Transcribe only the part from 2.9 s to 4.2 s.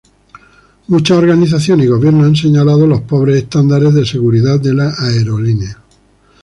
pobres estándares de